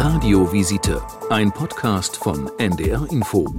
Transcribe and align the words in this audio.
Radiovisite, 0.00 1.02
ein 1.28 1.50
Podcast 1.50 2.18
von 2.18 2.48
NDR 2.58 3.04
Info. 3.10 3.52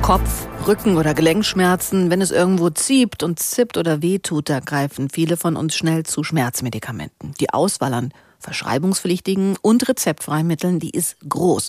Kopf, 0.00 0.48
Rücken- 0.66 0.96
oder 0.96 1.12
Gelenkschmerzen, 1.12 2.08
wenn 2.08 2.22
es 2.22 2.30
irgendwo 2.30 2.70
zieht 2.70 3.22
und 3.22 3.38
zippt 3.38 3.76
oder 3.76 4.00
wehtut, 4.00 4.48
da 4.48 4.60
greifen 4.60 5.10
viele 5.10 5.36
von 5.36 5.56
uns 5.56 5.74
schnell 5.74 6.06
zu 6.06 6.24
Schmerzmedikamenten. 6.24 7.34
Die 7.38 7.50
Auswahl 7.50 7.92
an 7.92 8.14
verschreibungspflichtigen 8.38 9.58
und 9.60 9.86
rezeptfreien 9.86 10.46
Mitteln, 10.46 10.78
die 10.78 10.90
ist 10.90 11.18
groß. 11.28 11.68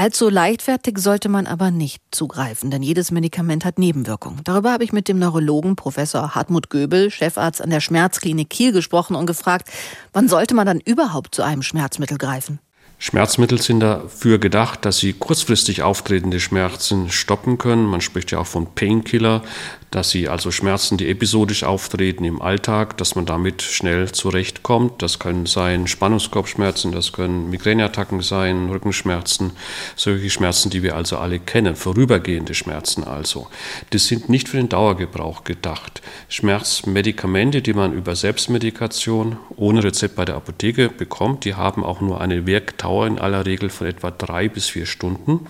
Allzu 0.00 0.28
leichtfertig 0.28 0.96
sollte 0.98 1.28
man 1.28 1.48
aber 1.48 1.72
nicht 1.72 2.00
zugreifen, 2.12 2.70
denn 2.70 2.84
jedes 2.84 3.10
Medikament 3.10 3.64
hat 3.64 3.80
Nebenwirkungen. 3.80 4.42
Darüber 4.44 4.70
habe 4.70 4.84
ich 4.84 4.92
mit 4.92 5.08
dem 5.08 5.18
Neurologen 5.18 5.74
Professor 5.74 6.36
Hartmut 6.36 6.70
Göbel, 6.70 7.10
Chefarzt 7.10 7.60
an 7.60 7.70
der 7.70 7.80
Schmerzklinik 7.80 8.48
Kiel, 8.48 8.70
gesprochen 8.70 9.16
und 9.16 9.26
gefragt, 9.26 9.68
wann 10.12 10.28
sollte 10.28 10.54
man 10.54 10.66
dann 10.66 10.78
überhaupt 10.78 11.34
zu 11.34 11.42
einem 11.42 11.62
Schmerzmittel 11.62 12.16
greifen? 12.16 12.60
Schmerzmittel 13.00 13.62
sind 13.62 13.78
dafür 13.80 14.38
gedacht, 14.38 14.84
dass 14.84 14.98
sie 14.98 15.12
kurzfristig 15.12 15.82
auftretende 15.82 16.40
Schmerzen 16.40 17.10
stoppen 17.10 17.56
können. 17.56 17.86
Man 17.86 18.00
spricht 18.00 18.32
ja 18.32 18.40
auch 18.40 18.46
von 18.46 18.74
Painkiller, 18.74 19.42
dass 19.90 20.10
sie 20.10 20.28
also 20.28 20.50
Schmerzen, 20.50 20.98
die 20.98 21.08
episodisch 21.08 21.64
auftreten 21.64 22.24
im 22.24 22.42
Alltag, 22.42 22.96
dass 22.98 23.14
man 23.14 23.24
damit 23.24 23.62
schnell 23.62 24.12
zurechtkommt. 24.12 25.00
Das 25.00 25.18
können 25.18 25.46
sein 25.46 25.86
Spannungskopfschmerzen, 25.86 26.92
das 26.92 27.12
können 27.12 27.48
Migräneattacken 27.50 28.20
sein, 28.20 28.68
Rückenschmerzen, 28.68 29.52
solche 29.96 30.28
Schmerzen, 30.28 30.68
die 30.70 30.82
wir 30.82 30.96
also 30.96 31.16
alle 31.18 31.38
kennen, 31.38 31.76
vorübergehende 31.76 32.54
Schmerzen 32.54 33.04
also. 33.04 33.46
Das 33.90 34.06
sind 34.06 34.28
nicht 34.28 34.48
für 34.48 34.58
den 34.58 34.68
Dauergebrauch 34.68 35.44
gedacht. 35.44 36.02
Schmerzmedikamente, 36.28 37.62
die 37.62 37.72
man 37.72 37.94
über 37.94 38.14
Selbstmedikation 38.14 39.38
ohne 39.56 39.84
Rezept 39.84 40.16
bei 40.16 40.24
der 40.24 40.36
Apotheke 40.36 40.90
bekommt, 40.90 41.44
die 41.44 41.54
haben 41.54 41.84
auch 41.84 42.00
nur 42.00 42.20
eine 42.20 42.46
Wirkdauer 42.88 43.06
in 43.06 43.18
aller 43.18 43.44
Regel 43.44 43.68
von 43.68 43.86
etwa 43.86 44.10
drei 44.10 44.48
bis 44.48 44.68
vier 44.68 44.86
Stunden. 44.86 45.46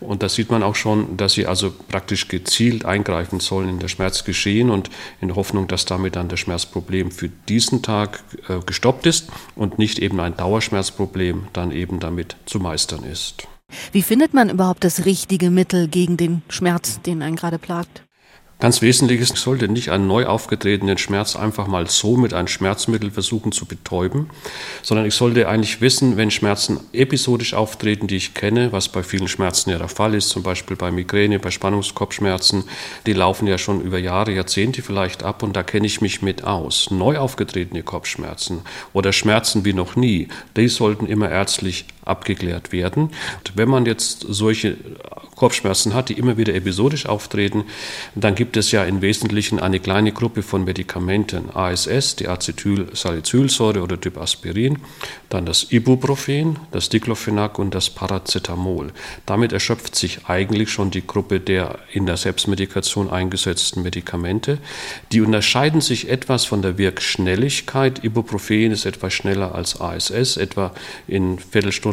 Und 0.00 0.22
da 0.22 0.28
sieht 0.28 0.50
man 0.50 0.62
auch 0.62 0.74
schon, 0.74 1.16
dass 1.16 1.34
sie 1.34 1.46
also 1.46 1.72
praktisch 1.88 2.28
gezielt 2.28 2.84
eingreifen 2.84 3.40
sollen 3.40 3.78
der 3.78 3.88
Schmerz 3.88 4.24
geschehen 4.24 4.70
und 4.70 4.90
in 5.20 5.34
Hoffnung, 5.34 5.68
dass 5.68 5.84
damit 5.84 6.16
dann 6.16 6.28
das 6.28 6.40
Schmerzproblem 6.40 7.10
für 7.10 7.28
diesen 7.28 7.82
Tag 7.82 8.20
äh, 8.48 8.60
gestoppt 8.64 9.06
ist 9.06 9.28
und 9.54 9.78
nicht 9.78 9.98
eben 9.98 10.20
ein 10.20 10.36
Dauerschmerzproblem 10.36 11.48
dann 11.52 11.72
eben 11.72 12.00
damit 12.00 12.36
zu 12.46 12.58
meistern 12.58 13.04
ist. 13.04 13.46
Wie 13.92 14.02
findet 14.02 14.32
man 14.32 14.48
überhaupt 14.48 14.82
das 14.82 15.04
richtige 15.04 15.50
Mittel 15.50 15.88
gegen 15.88 16.16
den 16.16 16.42
Schmerz, 16.48 17.02
den 17.02 17.22
einen 17.22 17.36
gerade 17.36 17.58
plagt? 17.58 18.07
Ganz 18.60 18.82
wesentlich 18.82 19.20
ist, 19.20 19.34
ich 19.34 19.40
sollte 19.40 19.68
nicht 19.68 19.90
einen 19.90 20.08
neu 20.08 20.26
aufgetretenen 20.26 20.98
Schmerz 20.98 21.36
einfach 21.36 21.68
mal 21.68 21.88
so 21.88 22.16
mit 22.16 22.34
einem 22.34 22.48
Schmerzmittel 22.48 23.12
versuchen 23.12 23.52
zu 23.52 23.66
betäuben, 23.66 24.30
sondern 24.82 25.06
ich 25.06 25.14
sollte 25.14 25.48
eigentlich 25.48 25.80
wissen, 25.80 26.16
wenn 26.16 26.32
Schmerzen 26.32 26.80
episodisch 26.92 27.54
auftreten, 27.54 28.08
die 28.08 28.16
ich 28.16 28.34
kenne, 28.34 28.72
was 28.72 28.88
bei 28.88 29.04
vielen 29.04 29.28
Schmerzen 29.28 29.70
ja 29.70 29.78
der 29.78 29.86
Fall 29.86 30.12
ist, 30.14 30.30
zum 30.30 30.42
Beispiel 30.42 30.76
bei 30.76 30.90
Migräne, 30.90 31.38
bei 31.38 31.52
Spannungskopfschmerzen, 31.52 32.64
die 33.06 33.12
laufen 33.12 33.46
ja 33.46 33.58
schon 33.58 33.80
über 33.80 33.98
Jahre, 33.98 34.32
Jahrzehnte 34.32 34.82
vielleicht 34.82 35.22
ab 35.22 35.44
und 35.44 35.54
da 35.54 35.62
kenne 35.62 35.86
ich 35.86 36.00
mich 36.00 36.22
mit 36.22 36.42
aus. 36.42 36.90
Neu 36.90 37.16
aufgetretene 37.18 37.84
Kopfschmerzen 37.84 38.62
oder 38.92 39.12
Schmerzen 39.12 39.64
wie 39.64 39.72
noch 39.72 39.94
nie, 39.94 40.26
die 40.56 40.66
sollten 40.66 41.06
immer 41.06 41.30
ärztlich 41.30 41.84
abgeklärt 42.08 42.72
werden. 42.72 43.02
Und 43.04 43.52
wenn 43.54 43.68
man 43.68 43.86
jetzt 43.86 44.24
solche 44.28 44.76
Kopfschmerzen 45.38 45.94
hat, 45.94 46.08
die 46.08 46.14
immer 46.14 46.36
wieder 46.36 46.54
episodisch 46.54 47.06
auftreten, 47.06 47.64
dann 48.14 48.34
gibt 48.34 48.56
es 48.56 48.72
ja 48.72 48.84
im 48.84 49.02
Wesentlichen 49.02 49.60
eine 49.60 49.78
kleine 49.78 50.12
Gruppe 50.12 50.42
von 50.42 50.64
Medikamenten. 50.64 51.54
ASS, 51.54 52.16
die 52.16 52.28
Acetylsalicylsäure 52.28 53.82
oder 53.82 54.00
Typ 54.00 54.18
Aspirin, 54.18 54.78
dann 55.28 55.46
das 55.46 55.70
Ibuprofen, 55.70 56.58
das 56.72 56.88
Diclofenac 56.88 57.58
und 57.58 57.74
das 57.74 57.90
Paracetamol. 57.90 58.92
Damit 59.26 59.52
erschöpft 59.52 59.94
sich 59.94 60.26
eigentlich 60.26 60.70
schon 60.70 60.90
die 60.90 61.06
Gruppe 61.06 61.38
der 61.40 61.78
in 61.92 62.06
der 62.06 62.16
Selbstmedikation 62.16 63.10
eingesetzten 63.10 63.82
Medikamente. 63.82 64.58
Die 65.12 65.20
unterscheiden 65.20 65.80
sich 65.80 66.08
etwas 66.08 66.44
von 66.44 66.62
der 66.62 66.78
Wirkschnelligkeit. 66.78 68.02
Ibuprofen 68.04 68.72
ist 68.72 68.86
etwas 68.86 69.12
schneller 69.12 69.54
als 69.54 69.80
ASS, 69.80 70.36
etwa 70.36 70.72
in 71.06 71.38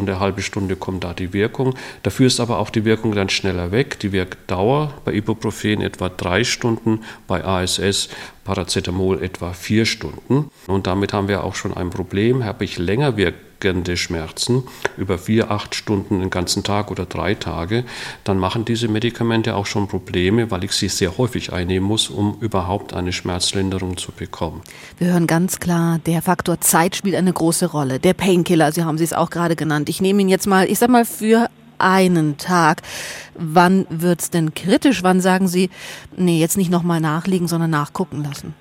Viertelstunde, 0.06 0.20
halbe 0.20 0.42
Stunde 0.42 0.76
kommt 0.76 1.04
da 1.04 1.12
die 1.12 1.32
Wirkung. 1.32 1.74
Dafür 2.02 2.26
ist 2.26 2.40
aber 2.40 2.58
auch 2.58 2.70
die 2.70 2.84
Wirkung 2.84 3.14
dann 3.14 3.28
schneller 3.28 3.72
weg. 3.72 3.98
Die 4.00 4.12
Wirkdauer 4.12 4.92
bei 5.04 5.12
Ibuprofen 5.12 5.80
etwa 5.80 6.08
drei 6.08 6.44
Stunden, 6.44 7.00
bei 7.26 7.44
ASS 7.44 8.08
Paracetamol 8.44 9.22
etwa 9.22 9.52
vier 9.52 9.86
Stunden. 9.86 10.50
Und 10.66 10.86
damit 10.86 11.12
haben 11.12 11.28
wir 11.28 11.42
auch 11.44 11.54
schon 11.54 11.74
ein 11.74 11.90
Problem. 11.90 12.44
Habe 12.44 12.64
ich 12.64 12.78
länger 12.78 13.16
wirkende 13.60 13.96
Schmerzen 13.96 14.64
über 14.96 15.18
vier, 15.18 15.50
acht 15.50 15.74
Stunden, 15.74 16.20
den 16.20 16.30
ganzen 16.30 16.62
Tag 16.62 16.90
oder 16.90 17.06
drei 17.06 17.34
Tage, 17.34 17.84
dann 18.24 18.38
machen 18.38 18.64
diese 18.64 18.88
Medikamente 18.88 19.54
auch 19.54 19.66
schon 19.66 19.88
Probleme, 19.88 20.50
weil 20.50 20.64
ich 20.64 20.72
sie 20.72 20.88
sehr 20.88 21.16
häufig 21.18 21.52
einnehmen 21.52 21.86
muss, 21.86 22.08
um 22.08 22.36
überhaupt 22.40 22.92
eine 22.94 23.12
Schmerzlinderung 23.12 23.96
zu 23.96 24.12
bekommen. 24.12 24.62
Wir 24.98 25.08
hören 25.08 25.26
ganz 25.26 25.58
klar, 25.58 25.98
der 26.06 26.22
Faktor 26.22 26.60
Zeit 26.60 26.96
spielt 26.96 27.16
eine 27.16 27.32
große 27.32 27.66
Rolle. 27.66 27.98
Der 27.98 28.14
Painkiller, 28.14 28.72
Sie 28.72 28.84
haben 28.84 28.96
es 28.96 29.12
auch 29.12 29.30
gerade 29.30 29.56
genannt. 29.56 29.88
Ich 29.88 30.00
nehme 30.00 30.20
ihn 30.22 30.28
jetzt 30.28 30.46
mal, 30.46 30.68
ich 30.70 30.78
sag 30.78 30.90
mal, 30.90 31.04
für 31.04 31.48
einen 31.78 32.38
Tag. 32.38 32.82
Wann 33.34 33.86
wird's 33.90 34.30
denn 34.30 34.54
kritisch? 34.54 35.02
Wann 35.02 35.20
sagen 35.20 35.46
Sie, 35.46 35.70
nee, 36.16 36.40
jetzt 36.40 36.56
nicht 36.56 36.70
nochmal 36.70 37.00
nachlegen, 37.00 37.48
sondern 37.48 37.70
nachgucken 37.70 38.22
lassen? 38.24 38.54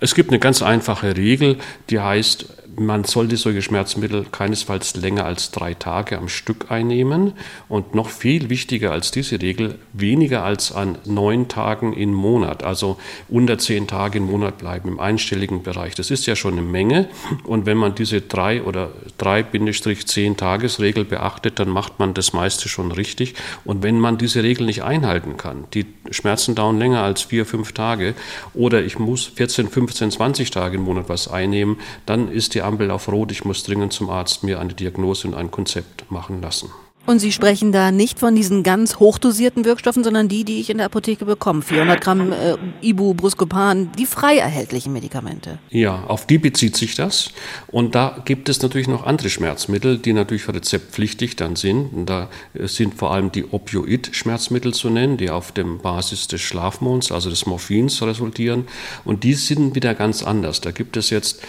Es 0.00 0.14
gibt 0.14 0.30
eine 0.30 0.38
ganz 0.38 0.60
einfache 0.62 1.16
Regel, 1.16 1.58
die 1.90 2.00
heißt, 2.00 2.46
man 2.78 3.04
sollte 3.04 3.36
solche 3.36 3.62
Schmerzmittel 3.62 4.26
keinesfalls 4.30 4.96
länger 4.96 5.24
als 5.24 5.50
drei 5.50 5.74
Tage 5.74 6.18
am 6.18 6.28
Stück 6.28 6.70
einnehmen 6.70 7.32
und 7.68 7.94
noch 7.94 8.08
viel 8.08 8.50
wichtiger 8.50 8.92
als 8.92 9.10
diese 9.10 9.40
Regel, 9.40 9.78
weniger 9.92 10.44
als 10.44 10.72
an 10.72 10.98
neun 11.04 11.48
Tagen 11.48 11.92
im 11.92 12.12
Monat, 12.12 12.62
also 12.62 12.98
unter 13.28 13.58
zehn 13.58 13.86
Tage 13.86 14.18
im 14.18 14.26
Monat 14.26 14.58
bleiben 14.58 14.88
im 14.88 15.00
einstelligen 15.00 15.62
Bereich. 15.62 15.94
Das 15.94 16.10
ist 16.10 16.26
ja 16.26 16.36
schon 16.36 16.52
eine 16.52 16.62
Menge 16.62 17.08
und 17.44 17.66
wenn 17.66 17.76
man 17.76 17.94
diese 17.94 18.20
drei 18.20 18.62
oder 18.62 18.90
drei 19.16 19.42
zehn 19.42 20.36
Tagesregel 20.36 21.04
beachtet, 21.04 21.58
dann 21.58 21.68
macht 21.68 21.98
man 21.98 22.14
das 22.14 22.32
meiste 22.32 22.68
schon 22.68 22.92
richtig 22.92 23.34
und 23.64 23.82
wenn 23.82 23.98
man 23.98 24.18
diese 24.18 24.42
Regel 24.42 24.66
nicht 24.66 24.82
einhalten 24.82 25.36
kann, 25.36 25.64
die 25.74 25.86
Schmerzen 26.10 26.54
dauern 26.54 26.78
länger 26.78 27.02
als 27.02 27.22
vier, 27.22 27.46
fünf 27.46 27.72
Tage 27.72 28.14
oder 28.54 28.82
ich 28.82 28.98
muss 28.98 29.26
14, 29.26 29.68
15, 29.68 30.10
20 30.12 30.50
Tage 30.50 30.76
im 30.76 30.84
Monat 30.84 31.08
was 31.08 31.28
einnehmen, 31.28 31.78
dann 32.06 32.30
ist 32.30 32.54
die 32.54 32.62
Ampel 32.68 32.90
auf 32.90 33.08
Rot, 33.08 33.32
ich 33.32 33.46
muss 33.46 33.62
dringend 33.62 33.94
zum 33.94 34.10
Arzt 34.10 34.44
mir 34.44 34.60
eine 34.60 34.74
Diagnose 34.74 35.26
und 35.26 35.34
ein 35.34 35.50
Konzept 35.50 36.10
machen 36.10 36.42
lassen. 36.42 36.70
Und 37.08 37.20
Sie 37.20 37.32
sprechen 37.32 37.72
da 37.72 37.90
nicht 37.90 38.18
von 38.18 38.36
diesen 38.36 38.62
ganz 38.62 38.96
hochdosierten 38.96 39.64
Wirkstoffen, 39.64 40.04
sondern 40.04 40.28
die, 40.28 40.44
die 40.44 40.60
ich 40.60 40.68
in 40.68 40.76
der 40.76 40.84
Apotheke 40.84 41.24
bekomme. 41.24 41.62
400 41.62 42.02
Gramm 42.02 42.32
äh, 42.32 42.56
Ibu, 42.82 43.14
Bruscopan, 43.14 43.90
die 43.98 44.04
frei 44.04 44.36
erhältlichen 44.36 44.92
Medikamente. 44.92 45.58
Ja, 45.70 46.04
auf 46.06 46.26
die 46.26 46.36
bezieht 46.36 46.76
sich 46.76 46.96
das. 46.96 47.30
Und 47.68 47.94
da 47.94 48.22
gibt 48.26 48.50
es 48.50 48.60
natürlich 48.60 48.88
noch 48.88 49.06
andere 49.06 49.30
Schmerzmittel, 49.30 49.96
die 49.96 50.12
natürlich 50.12 50.46
rezeptpflichtig 50.46 51.34
dann 51.36 51.56
sind. 51.56 51.94
Und 51.94 52.10
da 52.10 52.28
sind 52.52 52.92
vor 52.92 53.10
allem 53.10 53.32
die 53.32 53.46
Opioid-Schmerzmittel 53.50 54.74
zu 54.74 54.90
nennen, 54.90 55.16
die 55.16 55.30
auf 55.30 55.50
dem 55.52 55.78
Basis 55.78 56.28
des 56.28 56.42
Schlafmonds, 56.42 57.10
also 57.10 57.30
des 57.30 57.46
Morphins 57.46 58.02
resultieren. 58.02 58.68
Und 59.06 59.24
die 59.24 59.32
sind 59.32 59.74
wieder 59.74 59.94
ganz 59.94 60.22
anders. 60.22 60.60
Da 60.60 60.72
gibt 60.72 60.98
es 60.98 61.08
jetzt 61.08 61.40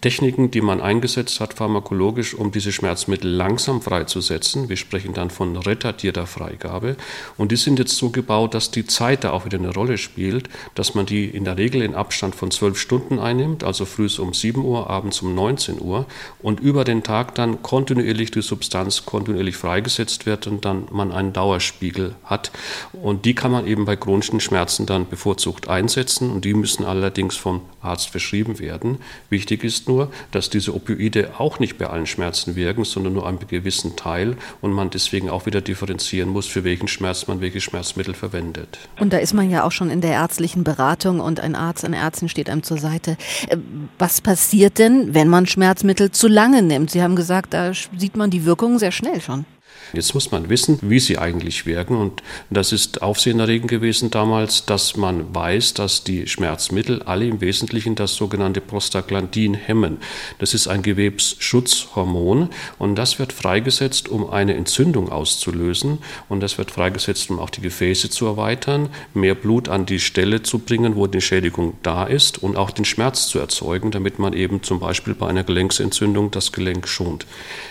Techniken, 0.00 0.52
die 0.52 0.60
man 0.60 0.80
eingesetzt 0.80 1.40
hat, 1.40 1.54
pharmakologisch, 1.54 2.34
um 2.34 2.52
diese 2.52 2.70
Schmerzmittel 2.70 3.28
langsam 3.28 3.82
freizusetzen. 3.82 4.68
Wir 4.68 4.76
sprechen 4.76 5.07
sprechen 5.08 5.14
dann 5.14 5.30
von 5.30 5.56
retardierter 5.56 6.26
Freigabe. 6.26 6.96
Und 7.36 7.52
die 7.52 7.56
sind 7.56 7.78
jetzt 7.78 7.96
so 7.96 8.10
gebaut, 8.10 8.54
dass 8.54 8.70
die 8.70 8.86
Zeit 8.86 9.24
da 9.24 9.32
auch 9.32 9.44
wieder 9.44 9.58
eine 9.58 9.72
Rolle 9.72 9.98
spielt, 9.98 10.48
dass 10.74 10.94
man 10.94 11.06
die 11.06 11.24
in 11.24 11.44
der 11.44 11.56
Regel 11.56 11.82
in 11.82 11.94
Abstand 11.94 12.34
von 12.34 12.50
zwölf 12.50 12.78
Stunden 12.78 13.18
einnimmt, 13.18 13.64
also 13.64 13.84
früh 13.84 14.08
um 14.18 14.32
7 14.32 14.64
Uhr, 14.64 14.88
abends 14.90 15.22
um 15.22 15.34
19 15.34 15.80
Uhr 15.80 16.06
und 16.40 16.60
über 16.60 16.84
den 16.84 17.02
Tag 17.02 17.34
dann 17.34 17.62
kontinuierlich 17.62 18.30
die 18.30 18.42
Substanz 18.42 19.04
kontinuierlich 19.04 19.56
freigesetzt 19.56 20.26
wird 20.26 20.46
und 20.46 20.64
dann 20.64 20.88
man 20.90 21.12
einen 21.12 21.32
Dauerspiegel 21.32 22.14
hat. 22.24 22.50
Und 22.92 23.24
die 23.24 23.34
kann 23.34 23.52
man 23.52 23.66
eben 23.66 23.84
bei 23.84 23.96
chronischen 23.96 24.40
Schmerzen 24.40 24.86
dann 24.86 25.08
bevorzugt 25.08 25.68
einsetzen 25.68 26.30
und 26.30 26.44
die 26.44 26.54
müssen 26.54 26.84
allerdings 26.84 27.36
vom 27.36 27.62
Arzt 27.80 28.10
verschrieben 28.10 28.58
werden. 28.58 28.98
Wichtig 29.30 29.64
ist 29.64 29.88
nur, 29.88 30.10
dass 30.30 30.50
diese 30.50 30.74
Opioide 30.74 31.38
auch 31.38 31.58
nicht 31.58 31.78
bei 31.78 31.86
allen 31.86 32.06
Schmerzen 32.06 32.56
wirken, 32.56 32.84
sondern 32.84 33.12
nur 33.14 33.26
einen 33.26 33.38
gewissen 33.46 33.96
Teil 33.96 34.36
und 34.60 34.72
man 34.72 34.90
deswegen 34.98 35.30
auch 35.30 35.46
wieder 35.46 35.60
differenzieren 35.60 36.28
muss, 36.28 36.46
für 36.46 36.64
welchen 36.64 36.88
Schmerz 36.88 37.28
man 37.28 37.40
welche 37.40 37.60
Schmerzmittel 37.60 38.14
verwendet. 38.14 38.80
Und 38.98 39.12
da 39.12 39.18
ist 39.18 39.32
man 39.32 39.48
ja 39.48 39.62
auch 39.62 39.70
schon 39.70 39.90
in 39.90 40.00
der 40.00 40.10
ärztlichen 40.10 40.64
Beratung 40.64 41.20
und 41.20 41.38
ein 41.38 41.54
Arzt, 41.54 41.84
eine 41.84 41.96
Ärztin 41.96 42.28
steht 42.28 42.50
einem 42.50 42.64
zur 42.64 42.78
Seite. 42.78 43.16
Äh, 43.48 43.58
was 43.96 44.20
passiert 44.20 44.78
denn, 44.78 45.14
wenn 45.14 45.28
man 45.28 45.46
Schmerzmittel 45.46 46.10
zu 46.10 46.26
lange 46.26 46.62
nimmt? 46.62 46.90
Sie 46.90 47.00
haben 47.00 47.14
gesagt, 47.14 47.54
da 47.54 47.72
sieht 47.72 48.16
man 48.16 48.30
die 48.30 48.44
Wirkung 48.44 48.80
sehr 48.80 48.90
schnell 48.90 49.20
schon. 49.20 49.44
Jetzt 49.92 50.14
muss 50.14 50.30
man 50.30 50.48
wissen, 50.48 50.78
wie 50.82 51.00
sie 51.00 51.18
eigentlich 51.18 51.64
wirken. 51.66 51.96
Und 51.96 52.22
das 52.50 52.72
ist 52.72 53.02
aufsehenerregend 53.02 53.70
gewesen 53.70 54.10
damals, 54.10 54.66
dass 54.66 54.96
man 54.96 55.34
weiß, 55.34 55.74
dass 55.74 56.04
die 56.04 56.26
Schmerzmittel 56.26 57.02
alle 57.02 57.26
im 57.26 57.40
Wesentlichen 57.40 57.94
das 57.94 58.14
sogenannte 58.14 58.60
Prostaglandin 58.60 59.54
hemmen. 59.54 59.98
Das 60.38 60.54
ist 60.54 60.68
ein 60.68 60.82
Gewebsschutzhormon 60.82 62.50
und 62.78 62.96
das 62.96 63.18
wird 63.18 63.32
freigesetzt, 63.32 64.08
um 64.08 64.28
eine 64.28 64.54
Entzündung 64.54 65.10
auszulösen. 65.10 65.98
Und 66.28 66.40
das 66.40 66.58
wird 66.58 66.70
freigesetzt, 66.70 67.30
um 67.30 67.38
auch 67.38 67.50
die 67.50 67.62
Gefäße 67.62 68.10
zu 68.10 68.26
erweitern, 68.26 68.90
mehr 69.14 69.34
Blut 69.34 69.68
an 69.68 69.86
die 69.86 70.00
Stelle 70.00 70.42
zu 70.42 70.58
bringen, 70.58 70.96
wo 70.96 71.06
die 71.06 71.20
Schädigung 71.20 71.74
da 71.82 72.04
ist 72.04 72.42
und 72.42 72.56
auch 72.56 72.70
den 72.70 72.84
Schmerz 72.84 73.28
zu 73.28 73.38
erzeugen, 73.38 73.90
damit 73.90 74.18
man 74.18 74.32
eben 74.32 74.62
zum 74.62 74.80
Beispiel 74.80 75.14
bei 75.14 75.28
einer 75.28 75.44
Gelenksentzündung 75.44 76.30
das 76.30 76.52
Gelenk 76.52 76.86
schont. 76.88 77.26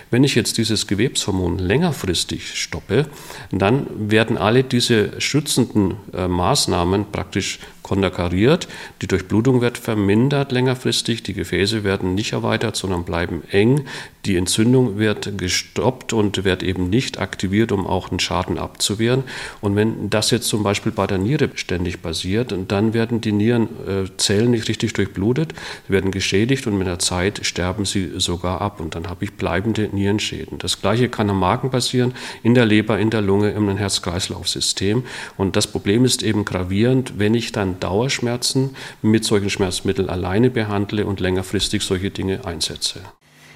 Wenn 0.10 0.24
ich 0.24 0.36
jetzt 0.36 0.58
dieses 0.58 0.88
Gewebshormon 0.88 1.60
längerfristig 1.98 2.56
stoppe, 2.56 3.08
dann 3.52 3.88
werden 4.10 4.38
alle 4.38 4.64
diese 4.64 5.20
schützenden 5.20 5.96
äh, 6.14 6.28
Maßnahmen 6.28 7.12
praktisch 7.12 7.60
konterkariert. 7.82 8.68
Die 9.02 9.08
Durchblutung 9.08 9.62
wird 9.62 9.78
vermindert 9.78 10.52
längerfristig, 10.52 11.24
die 11.24 11.34
Gefäße 11.34 11.84
werden 11.84 12.16
nicht 12.16 12.34
erweitert, 12.34 12.76
sondern 12.76 13.04
bleiben 13.04 13.44
eng. 13.52 13.86
Die 14.28 14.36
Entzündung 14.36 14.98
wird 14.98 15.38
gestoppt 15.38 16.12
und 16.12 16.44
wird 16.44 16.62
eben 16.62 16.90
nicht 16.90 17.18
aktiviert, 17.18 17.72
um 17.72 17.88
auch 17.88 18.10
einen 18.10 18.20
Schaden 18.20 18.58
abzuwehren. 18.58 19.24
Und 19.62 19.78
wenn 19.78 20.10
das 20.10 20.32
jetzt 20.32 20.50
zum 20.50 20.64
Beispiel 20.64 20.92
bei 20.92 21.08
der 21.08 21.18
Niere 21.18 21.50
ständig 21.56 22.02
passiert, 22.02 22.54
dann 22.68 22.94
werden 22.94 23.22
die 23.22 23.32
Nierenzellen 23.32 24.52
nicht 24.52 24.68
richtig 24.68 24.92
durchblutet, 24.92 25.54
werden 25.88 26.12
geschädigt 26.12 26.68
und 26.68 26.78
mit 26.78 26.88
der 26.88 27.00
Zeit 27.00 27.46
sterben 27.46 27.86
sie 27.86 28.12
sogar 28.18 28.60
ab. 28.60 28.82
Und 28.82 28.96
dann 28.96 29.08
habe 29.08 29.24
ich 29.24 29.34
bleibende 29.36 29.88
Nierenschäden. 29.94 30.58
Das 30.58 30.82
gleiche 30.82 31.08
kann 31.08 31.30
am 31.30 31.40
Magen 31.40 31.72
passieren, 31.72 32.14
in 32.44 32.54
der 32.54 32.66
Leber, 32.66 33.00
in 33.00 33.10
der 33.10 33.22
Lunge, 33.22 33.52
im 33.52 33.78
Herz-Kreislauf-System. 33.78 35.04
Und 35.38 35.56
das 35.56 35.68
Problem 35.68 36.04
ist 36.04 36.22
eben 36.22 36.44
gravierend, 36.44 37.14
wenn 37.18 37.34
ich 37.34 37.54
dann 37.54 37.80
Dauerschmerzen 37.80 38.76
mit 39.02 39.24
solchen 39.24 39.50
Schmerzmitteln 39.50 40.10
alleine 40.10 40.50
behandle 40.50 41.06
und 41.06 41.22
längerfristig 41.22 41.82
solche 41.82 42.12
Dinge 42.12 42.44
einsetze. 42.44 43.00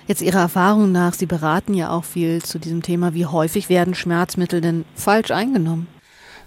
Jetzt 0.08 0.22
Ihrer 0.22 0.40
Erfahrung 0.40 0.92
nach, 0.92 1.14
Sie 1.14 1.26
beraten 1.26 1.74
ja 1.74 1.92
auch 1.92 2.04
viel 2.04 2.42
zu 2.42 2.60
diesem 2.60 2.82
Thema, 2.82 3.14
wie 3.14 3.26
häufig 3.26 3.70
werden 3.70 3.94
Schmerzmittel 3.94 4.62
denn 4.62 4.86
falsch 4.96 5.32
eingenommen? 5.32 5.88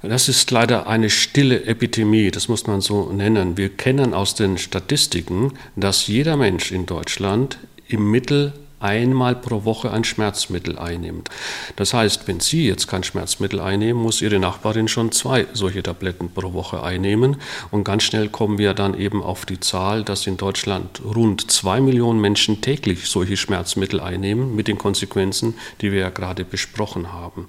Das 0.03 0.29
ist 0.29 0.51
leider 0.51 0.87
eine 0.87 1.09
stille 1.09 1.65
Epidemie, 1.65 2.31
das 2.31 2.49
muss 2.49 2.67
man 2.67 2.83
so 2.83 3.11
nennen. 3.11 3.56
Wir 3.56 3.71
kennen 3.71 4.12
aus 4.12 4.35
den 4.35 4.59
Statistiken, 4.59 5.53
dass 5.77 6.09
jeder 6.09 6.37
Mensch 6.37 6.73
in 6.73 6.85
Deutschland 6.85 7.59
im 7.89 8.11
Mittel 8.11 8.53
einmal 8.85 9.35
pro 9.35 9.65
Woche 9.65 9.91
ein 9.91 10.05
Schmerzmittel 10.05 10.79
einnimmt. 10.79 11.31
Das 11.77 11.95
heißt, 11.95 12.29
wenn 12.29 12.41
Sie 12.41 12.69
jetzt 12.69 12.87
kein 12.87 13.03
Schmerzmittel 13.03 13.59
einnehmen, 13.59 14.03
muss 14.03 14.21
Ihre 14.21 14.39
Nachbarin 14.39 14.89
schon 14.89 15.11
zwei 15.11 15.47
solche 15.55 15.83
Tabletten 15.83 16.31
pro 16.31 16.53
Woche 16.53 16.83
einnehmen. 16.83 17.37
Und 17.71 17.85
ganz 17.85 18.03
schnell 18.03 18.29
kommen 18.29 18.59
wir 18.59 18.75
dann 18.75 18.99
eben 18.99 19.23
auf 19.23 19.47
die 19.47 19.59
Zahl, 19.59 20.05
dass 20.05 20.27
in 20.27 20.37
Deutschland 20.37 21.01
rund 21.03 21.51
zwei 21.51 21.81
Millionen 21.81 22.21
Menschen 22.21 22.61
täglich 22.61 23.07
solche 23.07 23.39
Schmerzmittel 23.39 24.01
einnehmen, 24.01 24.55
mit 24.55 24.69
den 24.69 24.77
Konsequenzen, 24.77 25.55
die 25.81 25.91
wir 25.91 26.01
ja 26.01 26.11
gerade 26.11 26.45
besprochen 26.45 27.11
haben. 27.13 27.49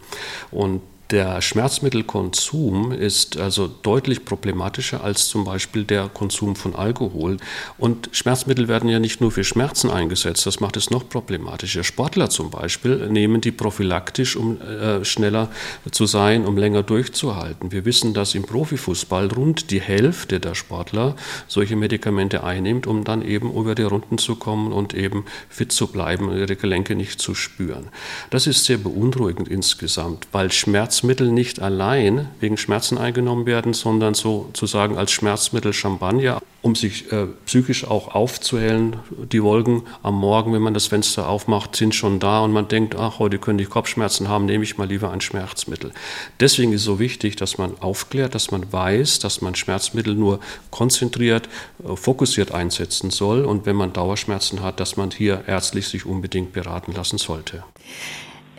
Und 0.51 0.81
der 1.11 1.39
Schmerzmittelkonsum 1.41 2.91
ist 2.91 3.37
also 3.37 3.67
deutlich 3.67 4.25
problematischer 4.25 5.03
als 5.03 5.27
zum 5.27 5.43
Beispiel 5.43 5.83
der 5.83 6.09
Konsum 6.09 6.55
von 6.55 6.75
Alkohol. 6.75 7.37
Und 7.77 8.09
Schmerzmittel 8.11 8.67
werden 8.67 8.89
ja 8.89 8.99
nicht 8.99 9.21
nur 9.21 9.31
für 9.31 9.43
Schmerzen 9.43 9.91
eingesetzt, 9.91 10.47
das 10.47 10.59
macht 10.59 10.77
es 10.77 10.89
noch 10.89 11.07
problematischer. 11.07 11.83
Sportler 11.83 12.31
zum 12.31 12.49
Beispiel 12.49 13.07
nehmen 13.09 13.39
die 13.39 13.51
prophylaktisch, 13.51 14.35
um 14.35 14.59
äh, 14.61 15.05
schneller 15.05 15.49
zu 15.91 16.07
sein, 16.07 16.45
um 16.45 16.57
länger 16.57 16.81
durchzuhalten. 16.81 17.71
Wir 17.71 17.85
wissen, 17.85 18.15
dass 18.15 18.33
im 18.33 18.43
Profifußball 18.43 19.27
rund 19.27 19.69
die 19.69 19.81
Hälfte 19.81 20.39
der 20.39 20.55
Sportler 20.55 21.15
solche 21.47 21.75
Medikamente 21.75 22.43
einnimmt, 22.43 22.87
um 22.87 23.03
dann 23.03 23.21
eben 23.21 23.53
über 23.53 23.75
die 23.75 23.83
Runden 23.83 24.17
zu 24.17 24.35
kommen 24.35 24.73
und 24.73 24.95
eben 24.95 25.25
fit 25.49 25.71
zu 25.71 25.85
bleiben 25.87 26.29
und 26.29 26.37
ihre 26.37 26.55
Gelenke 26.55 26.95
nicht 26.95 27.19
zu 27.21 27.35
spüren. 27.35 27.89
Das 28.31 28.47
ist 28.47 28.65
sehr 28.65 28.77
beunruhigend 28.77 29.47
insgesamt, 29.47 30.27
weil 30.31 30.51
Schmerz 30.51 30.94
Schmerzmittel 30.95 31.29
nicht 31.29 31.61
allein 31.61 32.29
wegen 32.39 32.55
Schmerzen 32.55 32.97
eingenommen 32.97 33.45
werden, 33.45 33.73
sondern 33.73 34.13
sozusagen 34.13 34.97
als 34.97 35.11
Schmerzmittel 35.11 35.73
Champagner, 35.73 36.41
um 36.61 36.73
sich 36.73 37.11
äh, 37.11 37.25
psychisch 37.45 37.85
auch 37.85 38.15
aufzuhellen. 38.15 38.95
Die 39.29 39.43
Wolken 39.43 39.83
am 40.03 40.15
Morgen, 40.15 40.53
wenn 40.53 40.61
man 40.61 40.73
das 40.73 40.87
Fenster 40.87 41.27
aufmacht, 41.27 41.75
sind 41.75 41.93
schon 41.93 42.21
da 42.21 42.39
und 42.39 42.53
man 42.53 42.69
denkt, 42.69 42.95
ach, 42.95 43.19
heute 43.19 43.39
könnte 43.39 43.61
ich 43.61 43.69
Kopfschmerzen 43.69 44.29
haben, 44.29 44.45
nehme 44.45 44.63
ich 44.63 44.77
mal 44.77 44.87
lieber 44.87 45.11
ein 45.11 45.19
Schmerzmittel. 45.19 45.91
Deswegen 46.39 46.71
ist 46.71 46.81
es 46.81 46.85
so 46.85 46.97
wichtig, 46.97 47.35
dass 47.35 47.57
man 47.57 47.73
aufklärt, 47.81 48.33
dass 48.33 48.51
man 48.51 48.71
weiß, 48.71 49.19
dass 49.19 49.41
man 49.41 49.53
Schmerzmittel 49.53 50.15
nur 50.15 50.39
konzentriert, 50.71 51.49
äh, 51.83 51.97
fokussiert 51.97 52.53
einsetzen 52.53 53.09
soll 53.09 53.43
und 53.43 53.65
wenn 53.65 53.75
man 53.75 53.91
Dauerschmerzen 53.91 54.63
hat, 54.63 54.79
dass 54.79 54.95
man 54.95 55.11
hier 55.11 55.43
ärztlich 55.45 55.89
sich 55.89 56.05
unbedingt 56.05 56.53
beraten 56.53 56.93
lassen 56.93 57.17
sollte. 57.17 57.65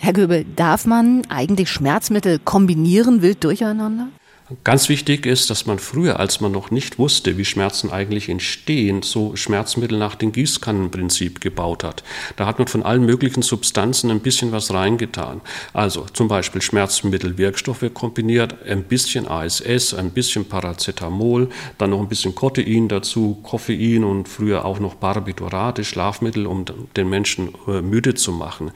Herr 0.06 0.12
Göbel, 0.12 0.46
darf 0.54 0.86
man 0.86 1.22
eigentlich 1.30 1.68
Schmerzmittel 1.68 2.38
kombinieren 2.38 3.22
wild 3.22 3.42
durcheinander? 3.42 4.06
Ganz 4.62 4.88
wichtig 4.88 5.26
ist, 5.26 5.50
dass 5.50 5.66
man 5.66 5.80
früher, 5.80 6.20
als 6.20 6.40
man 6.40 6.52
noch 6.52 6.70
nicht 6.70 7.00
wusste, 7.00 7.36
wie 7.36 7.44
Schmerzen 7.44 7.90
eigentlich 7.90 8.28
entstehen, 8.28 9.02
so 9.02 9.34
Schmerzmittel 9.34 9.98
nach 9.98 10.14
dem 10.14 10.30
Gießkannenprinzip 10.30 11.40
gebaut 11.40 11.82
hat. 11.82 12.04
Da 12.36 12.46
hat 12.46 12.60
man 12.60 12.68
von 12.68 12.84
allen 12.84 13.04
möglichen 13.04 13.42
Substanzen 13.42 14.08
ein 14.08 14.20
bisschen 14.20 14.52
was 14.52 14.72
reingetan. 14.72 15.40
Also 15.72 16.06
zum 16.12 16.28
Beispiel 16.28 16.62
Schmerzmittel, 16.62 17.38
Wirkstoffe 17.38 17.90
kombiniert, 17.92 18.54
ein 18.64 18.84
bisschen 18.84 19.26
ASS, 19.26 19.94
ein 19.94 20.10
bisschen 20.10 20.44
Paracetamol, 20.44 21.48
dann 21.76 21.90
noch 21.90 21.98
ein 21.98 22.08
bisschen 22.08 22.36
Kotein 22.36 22.86
dazu, 22.86 23.40
Koffein 23.42 24.04
und 24.04 24.28
früher 24.28 24.64
auch 24.64 24.78
noch 24.78 24.94
Barbiturate, 24.94 25.82
Schlafmittel, 25.82 26.46
um 26.46 26.64
den 26.96 27.08
Menschen 27.08 27.52
äh, 27.66 27.82
müde 27.82 28.14
zu 28.14 28.30
machen. 28.30 28.70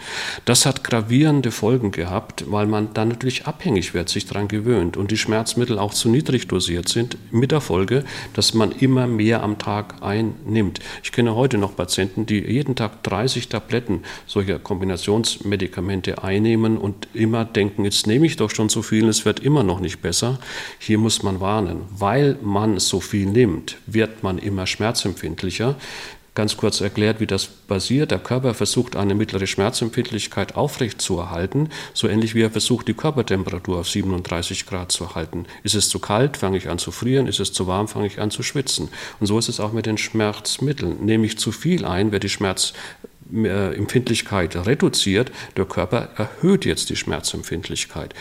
Das 0.47 0.67
hat 0.67 0.83
gravierende 0.83 1.53
Folgen 1.53 1.93
gehabt, 1.93 2.51
weil 2.51 2.67
man 2.67 2.93
dann 2.93 3.11
natürlich 3.11 3.47
abhängig 3.47 3.95
wird, 3.95 4.09
sich 4.09 4.27
daran 4.27 4.49
gewöhnt 4.49 4.97
und 4.97 5.13
die 5.13 5.17
Schmerzmittel 5.17 5.60
Schmerzmittel 5.61 5.79
auch 5.79 5.93
zu 5.93 6.09
niedrig 6.09 6.49
dosiert 6.49 6.89
sind, 6.89 7.19
mit 7.31 7.51
der 7.51 7.61
Folge, 7.61 8.05
dass 8.33 8.55
man 8.55 8.73
immer 8.73 9.07
mehr 9.07 9.43
am 9.43 9.59
Tag 9.59 10.03
einnimmt. 10.03 10.81
Ich 11.03 11.13
kenne 11.13 11.35
heute 11.35 11.59
noch 11.59 11.77
Patienten, 11.77 12.25
die 12.25 12.39
jeden 12.39 12.77
Tag 12.77 13.03
30 13.03 13.49
Tabletten 13.49 14.03
solcher 14.27 14.59
Kombinationsmedikamente 14.59 16.23
einnehmen 16.23 16.79
und 16.79 17.09
immer 17.13 17.45
denken, 17.45 17.85
jetzt 17.85 18.07
nehme 18.07 18.25
ich 18.25 18.37
doch 18.37 18.51
schon 18.51 18.71
so 18.71 18.81
viel, 18.81 19.07
es 19.09 19.27
wird 19.27 19.41
immer 19.41 19.63
noch 19.63 19.81
nicht 19.81 20.01
besser. 20.01 20.39
Hier 20.79 20.97
muss 20.97 21.23
man 21.23 21.41
warnen, 21.41 21.83
weil 21.91 22.39
man 22.43 22.79
so 22.79 23.01
viel 23.01 23.27
nimmt, 23.27 23.77
wird 23.87 24.23
man 24.23 24.39
immer 24.39 24.67
schmerzempfindlicher. 24.67 25.77
Ganz 26.41 26.57
kurz 26.57 26.81
erklärt, 26.81 27.21
wie 27.21 27.27
das 27.27 27.45
passiert. 27.45 28.13
Der 28.13 28.19
Körper 28.19 28.55
versucht, 28.55 28.97
eine 28.97 29.15
mittlere 29.15 29.47
Schmerzempfindlichkeit 29.47 30.57
aufrechtzuerhalten, 30.57 31.69
so 31.93 32.09
ähnlich 32.09 32.35
wie 32.35 32.41
er 32.41 32.51
versucht, 32.51 32.89
die 32.89 32.95
Körpertemperatur 32.95 33.81
auf 33.81 33.91
37 33.91 34.65
Grad 34.65 34.91
zu 34.91 35.15
halten. 35.15 35.45
Ist 35.65 35.75
es 35.75 35.91
zu 35.91 35.99
kalt, 35.99 36.39
fange 36.39 36.57
ich 36.57 36.71
an 36.71 36.79
zu 36.79 36.93
frieren. 36.93 37.27
Ist 37.27 37.41
es 37.41 37.53
zu 37.53 37.67
warm, 37.67 37.89
fange 37.89 38.07
ich 38.07 38.21
an 38.23 38.31
zu 38.31 38.43
schwitzen. 38.43 38.89
Und 39.21 39.27
so 39.27 39.39
ist 39.39 39.51
es 39.51 39.61
auch 39.61 39.75
mit 39.75 39.85
den 39.85 39.99
Schmerzmitteln. 39.99 41.05
Nehme 41.05 41.27
ich 41.27 41.37
zu 41.37 41.53
viel 41.53 41.85
ein, 41.85 42.11
wird 42.11 42.23
die 42.23 42.31
Schmerz 42.31 42.73
Empfindlichkeit 43.31 44.57
reduziert, 44.67 45.31
der 45.57 45.65
Körper 45.67 46.09
erhöht 46.17 46.65
jetzt 46.65 46.91
die 46.91 46.97
Schmerzempfindlichkeit. 46.97 48.15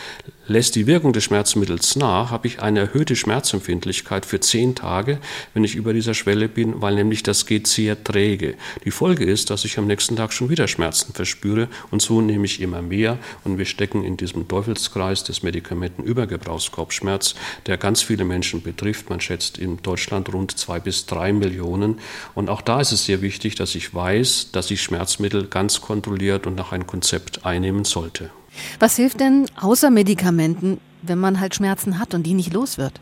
Lässt 0.50 0.74
die 0.74 0.88
Wirkung 0.88 1.12
des 1.12 1.22
Schmerzmittels 1.22 1.94
nach, 1.94 2.32
habe 2.32 2.48
ich 2.48 2.60
eine 2.60 2.80
erhöhte 2.80 3.14
Schmerzempfindlichkeit 3.14 4.26
für 4.26 4.40
zehn 4.40 4.74
Tage, 4.74 5.20
wenn 5.54 5.62
ich 5.62 5.76
über 5.76 5.92
dieser 5.92 6.12
Schwelle 6.12 6.48
bin, 6.48 6.82
weil 6.82 6.96
nämlich 6.96 7.22
das 7.22 7.46
geht 7.46 7.68
sehr 7.68 8.02
träge. 8.02 8.56
Die 8.84 8.90
Folge 8.90 9.24
ist, 9.24 9.50
dass 9.50 9.64
ich 9.64 9.78
am 9.78 9.86
nächsten 9.86 10.16
Tag 10.16 10.32
schon 10.32 10.48
wieder 10.48 10.66
Schmerzen 10.66 11.12
verspüre 11.12 11.68
und 11.92 12.02
so 12.02 12.20
nehme 12.20 12.46
ich 12.46 12.60
immer 12.60 12.82
mehr 12.82 13.16
und 13.44 13.58
wir 13.58 13.64
stecken 13.64 14.02
in 14.02 14.16
diesem 14.16 14.48
Teufelskreis 14.48 15.22
des 15.22 15.44
Medikamentenübergebrauchskopfschmerz, 15.44 17.36
der 17.66 17.76
ganz 17.76 18.02
viele 18.02 18.24
Menschen 18.24 18.60
betrifft. 18.60 19.08
Man 19.08 19.20
schätzt 19.20 19.56
in 19.56 19.80
Deutschland 19.80 20.34
rund 20.34 20.58
zwei 20.58 20.80
bis 20.80 21.06
drei 21.06 21.32
Millionen 21.32 22.00
und 22.34 22.50
auch 22.50 22.62
da 22.62 22.80
ist 22.80 22.90
es 22.90 23.04
sehr 23.04 23.22
wichtig, 23.22 23.54
dass 23.54 23.76
ich 23.76 23.94
weiß, 23.94 24.48
dass 24.50 24.72
ich 24.72 24.82
Schmerzmittel 24.82 25.46
ganz 25.46 25.80
kontrolliert 25.80 26.48
und 26.48 26.56
nach 26.56 26.72
einem 26.72 26.88
Konzept 26.88 27.46
einnehmen 27.46 27.84
sollte. 27.84 28.32
Was 28.78 28.96
hilft 28.96 29.20
denn 29.20 29.46
außer 29.60 29.90
Medikamenten, 29.90 30.78
wenn 31.02 31.18
man 31.18 31.40
halt 31.40 31.54
Schmerzen 31.54 31.98
hat 31.98 32.14
und 32.14 32.24
die 32.24 32.34
nicht 32.34 32.52
los 32.52 32.78
wird? 32.78 33.00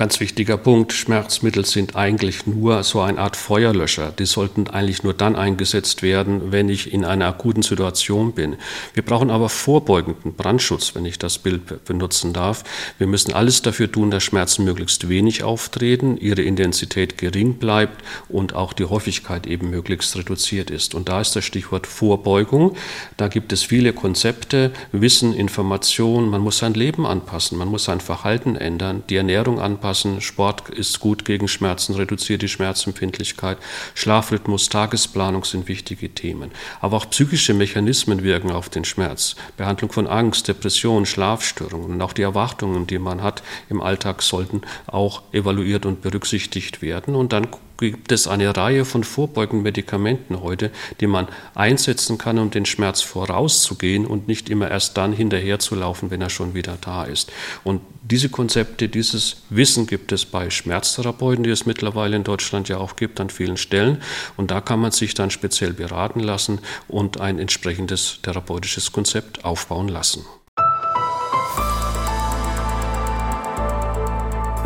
Ganz 0.00 0.18
wichtiger 0.18 0.56
Punkt, 0.56 0.94
Schmerzmittel 0.94 1.66
sind 1.66 1.94
eigentlich 1.94 2.46
nur 2.46 2.82
so 2.84 3.02
eine 3.02 3.18
Art 3.18 3.36
Feuerlöscher. 3.36 4.12
Die 4.18 4.24
sollten 4.24 4.66
eigentlich 4.68 5.02
nur 5.02 5.12
dann 5.12 5.36
eingesetzt 5.36 6.02
werden, 6.02 6.52
wenn 6.52 6.70
ich 6.70 6.94
in 6.94 7.04
einer 7.04 7.26
akuten 7.26 7.62
Situation 7.62 8.32
bin. 8.32 8.56
Wir 8.94 9.02
brauchen 9.02 9.30
aber 9.30 9.50
vorbeugenden 9.50 10.32
Brandschutz, 10.32 10.94
wenn 10.94 11.04
ich 11.04 11.18
das 11.18 11.36
Bild 11.36 11.84
benutzen 11.84 12.32
darf. 12.32 12.64
Wir 12.96 13.06
müssen 13.06 13.34
alles 13.34 13.60
dafür 13.60 13.92
tun, 13.92 14.10
dass 14.10 14.22
Schmerzen 14.22 14.64
möglichst 14.64 15.10
wenig 15.10 15.42
auftreten, 15.42 16.16
ihre 16.16 16.40
Intensität 16.40 17.18
gering 17.18 17.58
bleibt 17.58 18.02
und 18.30 18.54
auch 18.54 18.72
die 18.72 18.86
Häufigkeit 18.86 19.46
eben 19.46 19.68
möglichst 19.68 20.16
reduziert 20.16 20.70
ist. 20.70 20.94
Und 20.94 21.10
da 21.10 21.20
ist 21.20 21.36
das 21.36 21.44
Stichwort 21.44 21.86
Vorbeugung. 21.86 22.74
Da 23.18 23.28
gibt 23.28 23.52
es 23.52 23.64
viele 23.64 23.92
Konzepte, 23.92 24.70
Wissen, 24.92 25.34
Information. 25.34 26.30
Man 26.30 26.40
muss 26.40 26.56
sein 26.56 26.72
Leben 26.72 27.04
anpassen, 27.04 27.58
man 27.58 27.68
muss 27.68 27.84
sein 27.84 28.00
Verhalten 28.00 28.56
ändern, 28.56 29.02
die 29.10 29.16
Ernährung 29.16 29.59
anpassen. 29.60 30.20
Sport 30.20 30.68
ist 30.70 31.00
gut 31.00 31.24
gegen 31.24 31.48
Schmerzen, 31.48 31.94
reduziert 31.94 32.42
die 32.42 32.48
Schmerzempfindlichkeit. 32.48 33.58
Schlafrhythmus, 33.94 34.68
Tagesplanung 34.68 35.44
sind 35.44 35.68
wichtige 35.68 36.10
Themen. 36.10 36.50
Aber 36.80 36.96
auch 36.96 37.10
psychische 37.10 37.54
Mechanismen 37.54 38.22
wirken 38.22 38.50
auf 38.50 38.68
den 38.68 38.84
Schmerz. 38.84 39.36
Behandlung 39.56 39.92
von 39.92 40.06
Angst, 40.06 40.48
Depression, 40.48 41.06
Schlafstörungen 41.06 41.92
und 41.92 42.02
auch 42.02 42.12
die 42.12 42.22
Erwartungen, 42.22 42.86
die 42.86 42.98
man 42.98 43.22
hat 43.22 43.42
im 43.68 43.80
Alltag, 43.80 44.22
sollten 44.22 44.62
auch 44.86 45.22
evaluiert 45.32 45.86
und 45.86 46.02
berücksichtigt 46.02 46.82
werden. 46.82 47.14
Und 47.14 47.32
dann 47.32 47.48
gibt 47.80 48.12
es 48.12 48.28
eine 48.28 48.54
Reihe 48.56 48.84
von 48.84 49.04
vorbeugenden 49.04 49.62
Medikamenten 49.62 50.42
heute, 50.42 50.70
die 51.00 51.06
man 51.06 51.28
einsetzen 51.54 52.18
kann, 52.18 52.38
um 52.38 52.50
den 52.50 52.66
Schmerz 52.66 53.00
vorauszugehen 53.00 54.06
und 54.06 54.28
nicht 54.28 54.50
immer 54.50 54.70
erst 54.70 54.98
dann 54.98 55.14
hinterher 55.14 55.58
zu 55.58 55.74
laufen, 55.74 56.10
wenn 56.10 56.20
er 56.20 56.30
schon 56.30 56.54
wieder 56.54 56.76
da 56.80 57.04
ist. 57.04 57.32
Und 57.64 57.80
diese 58.02 58.28
Konzepte, 58.28 58.88
dieses 58.88 59.42
Wissen 59.48 59.86
gibt 59.86 60.12
es 60.12 60.26
bei 60.26 60.50
Schmerztherapeuten, 60.50 61.42
die 61.42 61.50
es 61.50 61.64
mittlerweile 61.64 62.16
in 62.16 62.24
Deutschland 62.24 62.68
ja 62.68 62.76
auch 62.76 62.96
gibt 62.96 63.18
an 63.18 63.30
vielen 63.30 63.56
Stellen. 63.56 64.02
Und 64.36 64.50
da 64.50 64.60
kann 64.60 64.80
man 64.80 64.92
sich 64.92 65.14
dann 65.14 65.30
speziell 65.30 65.72
beraten 65.72 66.20
lassen 66.20 66.58
und 66.86 67.20
ein 67.20 67.38
entsprechendes 67.38 68.18
therapeutisches 68.22 68.92
Konzept 68.92 69.44
aufbauen 69.44 69.88
lassen. 69.88 70.24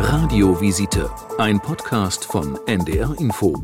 Radiovisite, 0.07 1.09
ein 1.39 1.59
Podcast 1.59 2.25
von 2.25 2.59
NDR 2.67 3.15
Info. 3.17 3.55